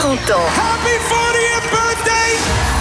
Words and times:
40 0.00 0.18
ans. 0.30 0.48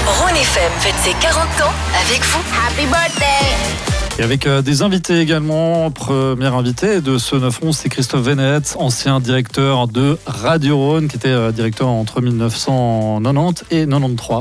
Rhône 0.08 0.36
FM 0.38 0.72
fête 0.80 0.96
ses 1.04 1.12
40 1.20 1.44
ans 1.62 1.74
avec 2.06 2.24
vous. 2.24 2.40
Happy 2.66 2.86
birthday 2.86 4.20
Et 4.20 4.24
avec 4.24 4.48
euh, 4.48 4.62
des 4.62 4.84
invités 4.84 5.20
également. 5.20 5.92
Premier 5.92 6.46
invité 6.46 7.02
de 7.02 7.18
ce 7.18 7.36
9-11, 7.36 7.74
c'est 7.74 7.90
Christophe 7.90 8.22
Venette, 8.22 8.78
ancien 8.80 9.20
directeur 9.20 9.90
de 9.90 10.18
Radio 10.26 10.78
Rhône, 10.78 11.10
qui 11.10 11.18
était 11.18 11.28
euh, 11.28 11.52
directeur 11.52 11.90
entre 11.90 12.22
1990 12.22 13.66
et 13.72 13.86
93. 13.86 14.40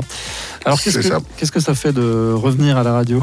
Alors 0.63 0.81
qu'est-ce 0.81 1.01
C'est 1.01 1.09
que, 1.09 1.15
ça. 1.15 1.19
qu'est-ce 1.35 1.51
que 1.51 1.59
ça 1.59 1.75
fait 1.75 1.91
de 1.91 2.31
revenir 2.33 2.77
à 2.77 2.83
la 2.83 2.93
radio? 2.93 3.21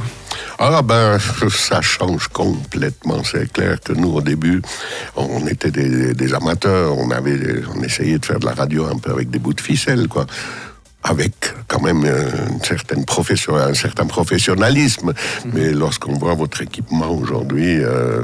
Ah 0.58 0.80
ben, 0.82 1.18
ça 1.50 1.82
change 1.82 2.28
complètement. 2.28 3.22
C'est 3.24 3.52
clair 3.52 3.78
que 3.80 3.92
nous, 3.92 4.12
au 4.14 4.20
début, 4.22 4.62
on 5.14 5.46
était 5.46 5.70
des, 5.70 6.14
des 6.14 6.34
amateurs. 6.34 6.96
On 6.96 7.10
avait, 7.10 7.62
on 7.74 7.82
essayait 7.82 8.18
de 8.18 8.24
faire 8.24 8.38
de 8.38 8.46
la 8.46 8.54
radio 8.54 8.86
un 8.86 8.96
peu 8.96 9.10
avec 9.12 9.30
des 9.30 9.38
bouts 9.38 9.54
de 9.54 9.60
ficelle, 9.60 10.08
quoi. 10.08 10.26
Avec 11.02 11.34
quand 11.68 11.82
même 11.82 12.04
euh, 12.04 12.30
une 12.50 12.64
certaine 12.64 13.04
profession, 13.04 13.54
un 13.56 13.74
certain 13.74 14.06
professionnalisme. 14.06 15.12
Mais 15.52 15.72
lorsqu'on 15.72 16.14
voit 16.14 16.34
votre 16.34 16.62
équipement 16.62 17.10
aujourd'hui, 17.10 17.78
euh, 17.84 18.22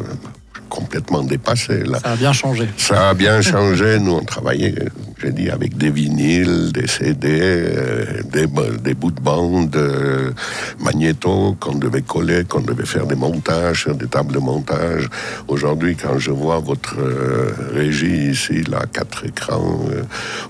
complètement 0.69 1.23
dépassé, 1.23 1.85
là. 1.85 1.99
Ça 2.01 2.13
a 2.13 2.17
bien 2.17 2.33
changé. 2.33 2.69
Ça 2.79 3.11
a 3.11 3.15
bien 3.15 3.43
changé. 3.43 3.99
Nous, 3.99 4.13
on 4.13 4.25
travaillait, 4.25 4.75
j'ai 5.23 5.31
dit, 5.33 5.51
avec 5.51 5.77
des 5.77 5.91
vinyles, 5.91 6.73
des 6.73 6.87
CD, 6.89 7.29
euh, 7.41 8.23
des, 8.25 8.47
bo- 8.47 8.63
des 8.83 8.95
bouts 8.95 9.11
de 9.13 9.21
bande, 9.21 9.77
euh, 9.77 10.33
magnéto 10.81 11.57
qu'on 11.61 11.77
devait 11.77 12.03
coller, 12.03 12.45
qu'on 12.45 12.61
devait 12.61 12.87
faire 12.87 13.07
des 13.07 13.15
montages 13.15 13.87
des 13.99 14.07
tables 14.07 14.33
de 14.33 14.39
montage. 14.39 15.09
Aujourd'hui, 15.49 15.95
quand 15.97 16.19
je 16.19 16.31
vois 16.31 16.59
votre 16.59 16.97
euh, 16.99 17.53
régie 17.73 18.31
ici, 18.31 18.63
là, 18.65 18.83
quatre 18.93 19.25
écrans, 19.27 19.81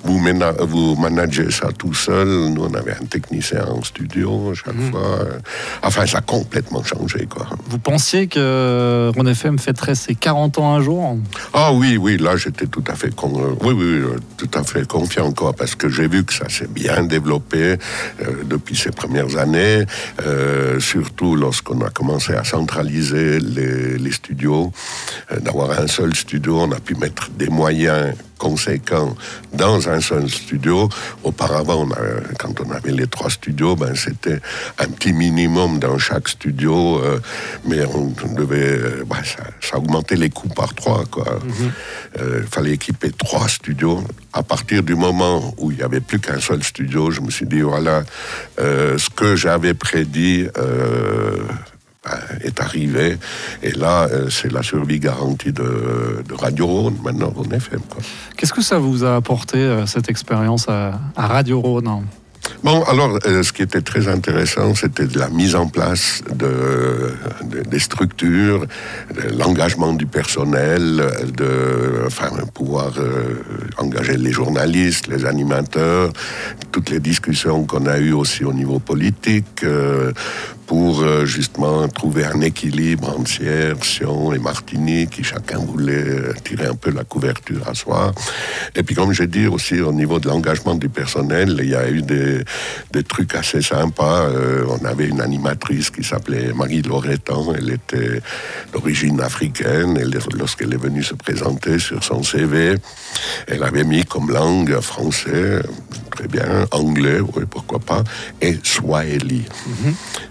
vous, 0.05 0.19
mena- 0.19 0.53
vous 0.61 0.97
managez 0.97 1.51
ça 1.51 1.69
tout 1.77 1.95
seul. 1.95 2.29
Nous, 2.29 2.63
on 2.63 2.75
avait 2.75 2.93
un 2.93 3.05
technicien 3.05 3.65
en 3.67 3.83
studio 3.83 4.55
chaque 4.55 4.81
fois. 4.91 5.19
euh. 5.21 5.39
Enfin, 5.83 6.07
ça 6.07 6.19
a 6.19 6.21
complètement 6.23 6.83
changé, 6.83 7.27
quoi. 7.27 7.47
Vous 7.69 7.79
pensiez 7.79 8.27
que 8.27 9.11
Rhône 9.15 9.29
FM 9.29 9.59
fêterait 9.59 9.95
ses 9.95 10.15
40 10.15 10.59
ans 10.59 10.75
un 10.75 10.81
jour? 10.83 11.19
Ah 11.53 11.73
oui, 11.73 11.97
oui, 11.97 12.17
là 12.17 12.37
j'étais 12.37 12.67
tout 12.67 12.85
à 12.87 12.95
fait 12.95 13.15
con- 13.15 13.57
oui, 13.63 13.75
oui, 13.77 14.01
tout 14.37 14.51
à 14.55 14.62
fait 14.63 14.87
confiant 14.87 15.33
quoi, 15.33 15.53
parce 15.53 15.75
que 15.75 15.89
j'ai 15.89 16.09
vu 16.09 16.25
que 16.25 16.33
ça 16.33 16.49
s'est 16.49 16.69
bien 16.69 17.03
développé 17.05 17.63
euh, 17.63 17.77
depuis 18.45 18.77
ces 18.77 18.91
premières 18.91 19.37
années, 19.37 19.85
euh, 20.27 20.81
surtout 21.23 21.37
lorsqu'on 21.37 21.81
a 21.83 21.91
commencé 21.91 22.33
à 22.35 22.43
centraliser 22.45 23.39
les, 23.39 23.97
les 23.99 24.13
studios, 24.13 24.73
euh, 25.31 25.39
d'avoir 25.41 25.71
un 25.79 25.87
seul 25.87 26.15
studio, 26.15 26.59
on 26.61 26.73
a 26.73 26.81
pu 26.81 26.95
mettre 26.97 27.31
des 27.31 27.49
moyens 27.49 28.15
conséquents 28.39 29.15
dans 29.53 29.89
un 29.89 30.01
seul 30.01 30.29
studio. 30.29 30.89
Auparavant, 31.23 31.87
on 31.87 31.91
a- 31.93 32.35
quand 32.41 32.61
on 32.61 32.71
avait 32.73 32.91
les 32.91 33.07
trois 33.07 33.31
studios, 33.31 33.77
ben, 33.77 33.95
c'était 33.95 34.41
un 34.81 34.89
petit 34.89 35.13
minimum 35.13 35.79
dans 35.79 35.97
chaque 35.99 36.29
studio, 36.29 36.99
euh, 36.99 37.21
mais 37.69 37.85
on, 37.85 38.09
devait, 38.35 38.79
euh, 38.79 39.05
ben, 39.07 39.23
ça, 39.23 39.45
ça 39.61 39.79
augmentait 39.79 40.17
les 40.17 40.31
coûts 40.31 40.49
par 40.49 40.75
trois. 40.75 41.05
Il 42.19 42.49
fallait 42.51 42.73
équiper 42.73 43.11
trois 43.13 43.47
studios. 43.49 44.03
À 44.33 44.43
partir 44.43 44.83
du 44.83 44.97
moment 44.97 45.55
où 45.59 45.71
il 45.71 45.77
n'y 45.77 45.85
avait 45.85 46.01
plus 46.01 46.19
qu'un 46.19 46.41
seul 46.41 46.63
studio, 46.65 47.11
je 47.13 47.21
me 47.21 47.31
suis 47.31 47.47
dit, 47.47 47.61
voilà, 47.61 48.03
ce 48.59 49.09
que 49.15 49.37
j'avais 49.37 49.75
prédit... 49.75 50.47
euh, 50.59 51.11
est 52.45 52.61
arrivé. 52.61 53.17
Et 53.63 53.71
là, 53.73 54.09
euh, 54.11 54.29
c'est 54.29 54.51
la 54.53 54.63
survie 54.63 54.99
garantie 54.99 55.53
de, 55.53 56.23
de 56.29 56.35
Radio 56.35 56.67
Rhône, 56.67 56.97
maintenant 57.05 57.31
Rhône 57.31 57.53
FM. 57.53 57.81
Qu'est-ce 58.37 58.53
que 58.53 58.63
ça 58.63 58.79
vous 58.79 59.05
a 59.05 59.15
apporté, 59.17 59.59
euh, 59.59 59.87
cette 59.87 60.09
expérience 60.11 60.69
à, 60.69 60.99
à 61.17 61.27
Radio 61.29 61.61
Rhône 61.61 62.05
Bon, 62.65 62.83
alors, 62.85 63.19
euh, 63.27 63.43
ce 63.45 63.53
qui 63.53 63.63
était 63.63 63.83
très 63.83 64.09
intéressant, 64.09 64.75
c'était 64.75 65.07
de 65.07 65.17
la 65.19 65.29
mise 65.29 65.55
en 65.55 65.69
place 65.69 66.23
de, 66.35 67.13
de- 67.45 67.61
des 67.63 67.79
structures, 67.79 68.67
de 69.15 69.37
l'engagement 69.39 69.93
du 69.93 70.07
personnel, 70.07 71.05
de 71.37 72.03
enfin, 72.07 72.31
pouvoir 72.53 72.93
euh, 72.99 73.35
engager 73.79 74.17
les 74.17 74.33
journalistes, 74.33 75.07
les 75.07 75.25
animateurs, 75.25 76.13
toutes 76.73 76.91
les 76.91 76.99
discussions 77.01 77.65
qu'on 77.65 77.87
a 77.87 77.99
eues 77.99 78.13
aussi 78.13 78.45
au 78.45 78.53
niveau 78.53 78.81
politique, 78.81 79.63
euh, 79.63 80.13
pour 80.73 81.03
euh, 81.03 81.27
justement 81.27 81.87
trouver 81.87 82.25
un 82.25 82.41
équilibre 82.41 83.11
entre 83.11 83.29
Sierre, 83.29 83.85
Sion 83.85 84.33
et 84.33 84.39
Martigny, 84.39 85.07
qui 85.07 85.23
chacun 85.23 85.59
voulait 85.59 85.93
euh, 85.93 86.33
tirer 86.45 86.65
un 86.65 86.75
peu 86.75 86.91
la 86.91 87.05
couverture 87.05 87.69
à 87.69 87.75
soi. 87.75 88.11
Et 88.75 88.83
puis, 88.83 88.95
comme 88.95 89.13
j'ai 89.13 89.27
dit 89.27 89.47
aussi, 89.47 89.83
au 89.83 89.93
niveau 89.93 90.19
de 90.19 90.29
l'engagement 90.29 90.75
du 90.75 90.89
personnel, 90.89 91.59
il 91.63 91.69
y 91.69 91.75
a 91.75 91.91
eu 91.91 92.01
des, 92.01 92.43
des 92.91 93.03
trucs 93.03 93.35
assez 93.35 93.61
sympas. 93.61 94.23
Euh, 94.31 94.65
on 94.67 94.83
avait 94.87 95.09
une 95.09 95.21
animatrice 95.21 95.91
qui 95.91 96.03
s'appelait 96.03 96.55
Marie 96.55 96.81
Loretan, 96.81 97.53
elle 97.55 97.69
était 97.69 98.23
d'origine 98.73 99.21
africaine, 99.21 99.99
et 99.99 100.07
lorsqu'elle 100.39 100.73
est 100.73 100.83
venue 100.83 101.03
se 101.03 101.13
présenter 101.13 101.79
sur 101.81 102.03
son 102.03 102.23
CV, 102.23 102.77
elle 103.47 103.63
avait 103.63 103.85
mis 103.85 104.07
comme 104.07 104.31
langue 104.31 104.81
français, 104.81 105.61
très 106.13 106.29
bien, 106.29 106.67
anglais, 106.71 107.21
oui, 107.21 107.43
pourquoi 107.51 107.79
pas, 107.79 108.03
et 108.41 108.59
Swahili. 108.63 109.45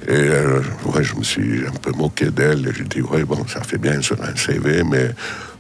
Et 0.07 0.30
euh, 0.31 0.61
ouais, 0.85 1.03
je 1.03 1.15
me 1.15 1.23
suis 1.23 1.65
un 1.65 1.77
peu 1.81 1.91
moqué 1.91 2.31
d'elle, 2.31 2.73
j'ai 2.75 2.83
dit, 2.83 3.01
ouais, 3.01 3.23
bon, 3.23 3.45
ça 3.47 3.61
fait 3.61 3.77
bien 3.77 4.01
sur 4.01 4.21
un 4.21 4.35
CV, 4.35 4.83
mais 4.83 5.11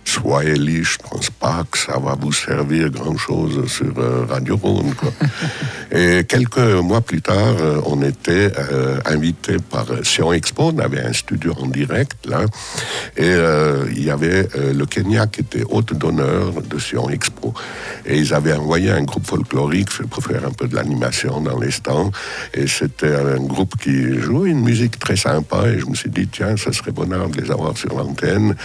Swahili, 0.05 0.83
je 0.83 0.97
pense 0.97 1.29
pas 1.29 1.63
que 1.69 1.77
ça 1.77 1.97
va 1.99 2.15
vous 2.19 2.33
servir 2.33 2.89
grand-chose 2.89 3.67
sur 3.71 3.97
euh, 3.97 4.25
Radio 4.27 4.57
Rhône. 4.57 4.93
Quoi. 4.95 5.11
et 5.91 6.23
quelques 6.25 6.57
mois 6.57 7.01
plus 7.01 7.21
tard, 7.21 7.55
euh, 7.61 7.81
on 7.85 8.01
était 8.01 8.51
euh, 8.57 8.99
invité 9.05 9.57
par 9.69 9.85
Sion 10.03 10.33
Expo, 10.33 10.71
on 10.75 10.79
avait 10.79 11.01
un 11.01 11.13
studio 11.13 11.53
en 11.59 11.67
direct 11.67 12.17
là, 12.25 12.41
et 13.15 13.23
euh, 13.23 13.85
il 13.91 14.03
y 14.03 14.09
avait 14.09 14.47
le 14.73 14.85
Kenya 14.85 15.27
qui 15.27 15.41
était 15.41 15.63
hôte 15.69 15.93
d'honneur 15.93 16.61
de 16.61 16.79
Sion 16.79 17.09
Expo. 17.09 17.53
Et 18.05 18.17
ils 18.17 18.33
avaient 18.33 18.53
envoyé 18.53 18.91
un 18.91 19.03
groupe 19.03 19.25
folklorique 19.25 19.91
pour 20.09 20.23
faire 20.23 20.45
un 20.45 20.51
peu 20.51 20.67
de 20.67 20.75
l'animation 20.75 21.41
dans 21.41 21.59
les 21.59 21.71
stands, 21.71 22.11
et 22.53 22.67
c'était 22.67 23.15
un 23.15 23.39
groupe 23.39 23.75
qui 23.77 24.19
jouait 24.19 24.49
une 24.49 24.61
musique 24.61 24.99
très 24.99 25.15
sympa, 25.15 25.67
et 25.67 25.79
je 25.79 25.85
me 25.85 25.95
suis 25.95 26.09
dit, 26.09 26.27
tiens, 26.27 26.55
ce 26.57 26.71
serait 26.71 26.91
bonheur 26.91 27.29
de 27.29 27.41
les 27.41 27.51
avoir 27.51 27.77
sur 27.77 27.95
l'antenne. 27.95 28.55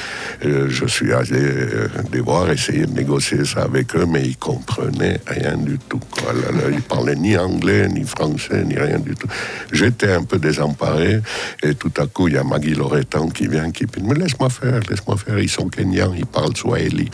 Je 0.43 0.87
suis 0.87 1.13
allé 1.13 1.36
euh, 1.39 1.89
les 2.13 2.21
voir, 2.21 2.51
essayer 2.51 2.87
de 2.87 2.93
négocier 2.93 3.45
ça 3.45 3.63
avec 3.63 3.95
eux, 3.97 4.07
mais 4.07 4.23
ils 4.23 4.37
comprenaient 4.37 5.21
rien 5.27 5.57
du 5.57 5.79
tout. 5.89 6.01
Quoi. 6.11 6.33
Là, 6.33 6.53
là, 6.53 6.71
ils 6.73 6.83
parlaient 6.83 7.17
ni 7.17 7.37
anglais, 7.37 7.89
ni 7.89 8.05
français, 8.05 8.65
ni 8.65 8.77
rien 8.77 8.99
du 8.99 9.15
tout. 9.15 9.29
J'étais 9.73 10.13
un 10.13 10.23
peu 10.23 10.39
désemparé, 10.39 11.21
et 11.63 11.75
tout 11.75 11.93
à 11.99 12.07
coup, 12.07 12.29
il 12.29 12.35
y 12.35 12.39
a 12.39 12.45
Maggie 12.45 12.75
Loretan 12.75 13.29
qui 13.29 13.49
vient, 13.49 13.71
qui 13.71 13.85
dit, 13.87 14.03
mais 14.03 14.15
laisse-moi 14.15 14.51
faire, 14.51 14.81
laisse-moi 14.89 15.17
faire, 15.17 15.39
ils 15.39 15.49
sont 15.49 15.69
kenyans, 15.69 16.15
ils 16.17 16.27
parlent 16.27 16.57
swahili. 16.57 17.11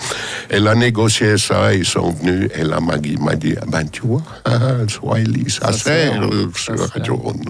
Elle 0.48 0.68
a 0.68 0.74
négocié 0.74 1.38
ça, 1.38 1.74
ils 1.74 1.84
sont 1.84 2.10
venus, 2.12 2.50
et 2.54 2.64
là, 2.64 2.80
Maggie 2.80 3.16
m'a 3.16 3.34
dit, 3.34 3.54
Ah 3.60 3.64
ben 3.68 3.88
tu 3.88 4.02
vois, 4.02 4.22
ah, 4.44 4.76
swahili, 4.88 5.50
ça, 5.50 5.72
Ça 5.72 5.78
sert 5.78 6.14
ça 6.54 6.76
sur. 6.76 6.92
Radio 6.92 7.16
Rhône. 7.16 7.42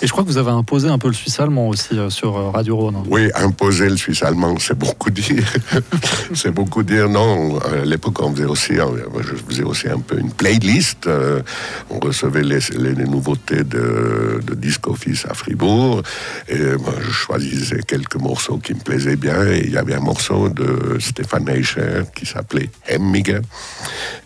Et 0.00 0.06
je 0.06 0.12
crois 0.12 0.24
que 0.24 0.28
vous 0.28 0.38
avez 0.38 0.50
imposé 0.50 0.88
un 0.88 0.98
peu 0.98 1.08
le 1.08 1.14
suisse 1.14 1.38
allemand 1.40 1.68
aussi 1.68 1.98
euh, 1.98 2.10
sur 2.10 2.36
euh, 2.36 2.50
Radio 2.50 2.76
Rhône. 2.76 2.96
Oui, 3.08 3.30
imposer 3.34 3.88
le 3.88 3.96
suisse 3.96 4.22
allemand, 4.22 4.56
c'est 4.58 4.78
beaucoup 4.78 5.10
dire. 5.10 5.44
c'est 6.34 6.50
beaucoup 6.50 6.82
dire. 6.82 7.08
Non, 7.08 7.58
à 7.58 7.84
l'époque, 7.84 8.20
on 8.20 8.32
faisait 8.34 8.44
aussi, 8.46 8.78
euh, 8.78 8.86
je 9.20 9.34
faisais 9.34 9.62
aussi 9.62 9.88
un 9.88 10.00
peu 10.00 10.18
une 10.18 10.32
playlist. 10.32 11.06
euh, 11.06 11.42
On 11.90 11.98
recevait 11.98 12.42
les, 12.42 12.94
nouveautés 13.06 13.64
de, 13.64 14.40
de 14.44 14.54
Disc 14.54 14.86
Office 14.86 15.26
à 15.28 15.34
Fribourg. 15.34 16.02
Et 16.48 16.58
moi, 16.58 16.94
je 17.00 17.10
choisissais 17.10 17.80
quelques 17.86 18.16
morceaux 18.16 18.58
qui 18.58 18.74
me 18.74 18.80
plaisaient 18.80 19.16
bien. 19.16 19.46
Et 19.46 19.62
il 19.64 19.72
y 19.72 19.78
avait 19.78 19.94
un 19.94 20.00
morceau 20.00 20.48
de 20.48 20.98
Stéphane 20.98 21.48
Eicher 21.48 22.02
qui 22.14 22.26
s'appelait 22.26 22.70
Hemmige. 22.88 23.40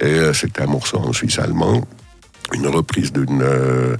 Et 0.00 0.04
euh, 0.04 0.32
c'était 0.32 0.62
un 0.62 0.66
morceau 0.66 0.98
en 0.98 1.12
suisse 1.12 1.38
allemand 1.38 1.82
une 2.54 2.66
reprise 2.68 3.12
d'une, 3.12 3.42
euh, 3.42 3.96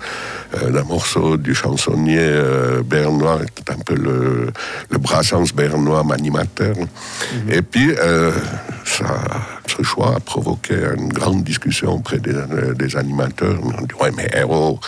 euh, 0.55 0.71
d'un 0.71 0.85
morceau 0.85 1.37
du 1.37 1.55
chansonnier 1.55 2.19
euh, 2.21 2.83
bernois, 2.83 3.41
qui 3.55 3.63
est 3.63 3.73
un 3.73 3.79
peu 3.79 3.95
le, 3.95 4.53
le 4.91 4.99
Brassens 4.99 5.53
bernois 5.55 6.05
animateur. 6.13 6.77
Et 7.49 7.63
puis, 7.63 7.95
euh, 7.99 8.33
ça, 8.85 9.05
choix 9.83 10.17
a 10.17 10.21
provoqué 10.21 10.75
une 10.97 11.09
grande 11.09 11.45
discussion 11.45 11.95
auprès 11.95 12.19
des, 12.19 12.35
euh, 12.35 12.75
animateurs. 12.95 13.59
On 13.63 13.83
dit, 13.83 13.95
ouais, 14.01 14.11
mais 14.17 14.29
héros, 14.35 14.81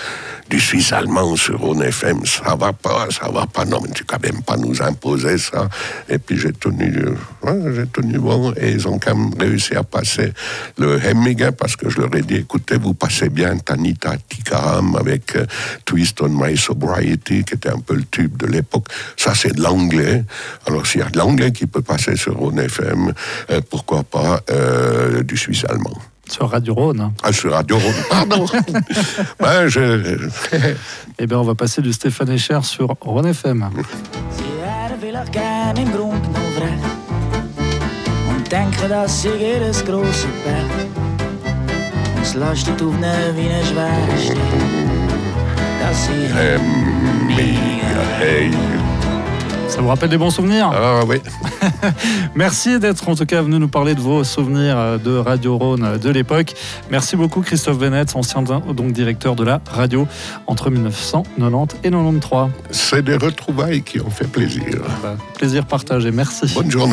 du 0.48 0.58
suisse 0.58 0.92
allemand 0.92 1.36
sur 1.36 1.60
Rhône 1.60 1.82
FM, 1.82 2.24
ça 2.24 2.56
va 2.56 2.72
pas, 2.72 3.08
ça 3.10 3.30
va 3.30 3.46
pas. 3.46 3.64
Non, 3.64 3.80
mais 3.82 3.90
tu 3.90 4.04
quand 4.04 4.22
même 4.22 4.42
pas 4.42 4.56
nous 4.56 4.80
imposer 4.82 5.36
ça. 5.36 5.68
Et 6.08 6.18
puis 6.18 6.38
j'ai 6.38 6.52
tenu, 6.52 7.04
euh, 7.44 7.74
j'ai 7.74 7.86
tenu 7.86 8.18
bon, 8.18 8.52
et 8.56 8.72
ils 8.72 8.88
ont 8.88 8.98
quand 8.98 9.14
même 9.14 9.34
réussi 9.38 9.74
à 9.74 9.82
passer 9.82 10.32
le 10.78 11.04
Hemminger 11.04 11.50
parce 11.56 11.76
que 11.76 11.90
je 11.90 12.00
leur 12.00 12.14
ai 12.14 12.22
dit, 12.22 12.36
écoutez, 12.36 12.78
vous 12.78 12.94
passez 12.94 13.28
bien 13.28 13.58
Tanita 13.58 14.16
Tikaram 14.28 14.96
avec 14.96 15.36
euh, 15.36 15.44
Twist 15.84 16.20
on 16.22 16.28
My 16.30 16.56
Sobriety, 16.56 17.44
qui 17.44 17.54
était 17.54 17.70
un 17.70 17.80
peu 17.80 17.94
le 17.94 18.04
tube 18.04 18.36
de 18.38 18.46
l'époque. 18.46 18.86
Ça, 19.16 19.34
c'est 19.34 19.54
de 19.54 19.62
l'anglais. 19.62 20.24
Alors, 20.66 20.86
s'il 20.86 21.00
y 21.00 21.04
a 21.04 21.10
de 21.10 21.18
l'anglais 21.18 21.52
qui 21.52 21.66
peut 21.66 21.82
passer 21.82 22.16
sur 22.16 22.36
Rhône 22.36 22.58
FM, 22.58 23.12
euh, 23.50 23.60
pourquoi 23.68 24.02
pas 24.02 24.40
du 25.22 25.36
suisse 25.36 25.64
allemand 25.68 25.98
Sur 26.28 26.50
Radio 26.50 26.74
Rhône. 26.74 27.12
Ah, 27.22 27.32
sur 27.32 27.52
Radio 27.52 27.78
Rhône, 27.78 28.02
pardon. 28.10 28.46
ben, 29.40 29.68
je... 29.68 30.28
eh 31.18 31.26
bien, 31.26 31.38
on 31.38 31.44
va 31.44 31.54
passer 31.54 31.80
du 31.82 31.92
Stéphane 31.92 32.30
Echer 32.30 32.60
sur 32.62 32.88
Rhône 33.00 33.32
FM. 33.32 33.70
denken 38.48 38.88
dat 38.88 39.10
ze 39.10 39.36
jedes 39.38 39.82
große 39.82 40.26
Berg 40.44 40.70
uns 42.18 42.34
lastet 42.34 42.82
auf 42.82 42.98
ne 42.98 43.32
wie 43.34 43.48
ne 43.48 43.62
Schwester, 43.64 44.36
dass 45.80 46.04
sie 46.04 46.28
mega 47.36 48.02
hey. 48.18 48.50
Ça 49.68 49.82
vous 49.82 49.88
rappelle 49.88 50.08
des 50.08 50.16
bons 50.16 50.30
souvenirs 50.30 50.70
Ah 50.72 51.02
oui. 51.06 51.16
Merci 52.34 52.78
d'être 52.78 53.08
en 53.08 53.14
tout 53.14 53.26
cas 53.26 53.42
venu 53.42 53.58
nous 53.58 53.68
parler 53.68 53.94
de 53.94 54.00
vos 54.00 54.24
souvenirs 54.24 54.98
de 54.98 55.16
Radio 55.16 55.58
Rhône 55.58 55.98
de 55.98 56.10
l'époque. 56.10 56.54
Merci 56.90 57.16
beaucoup 57.16 57.42
Christophe 57.42 57.78
Bennett, 57.78 58.16
ancien 58.16 58.42
donc 58.42 58.92
directeur 58.92 59.36
de 59.36 59.44
la 59.44 59.60
radio 59.70 60.06
entre 60.46 60.70
1990 60.70 61.76
et 61.84 61.90
93. 61.90 62.50
C'est 62.70 63.02
des 63.02 63.16
retrouvailles 63.16 63.82
qui 63.82 64.00
ont 64.00 64.10
fait 64.10 64.26
plaisir. 64.26 64.82
Bah, 65.02 65.16
plaisir 65.36 65.66
partagé, 65.66 66.10
merci. 66.10 66.52
Bonne 66.54 66.70
journée. 66.70 66.86